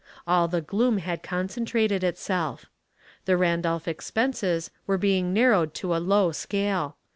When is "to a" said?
5.75-6.01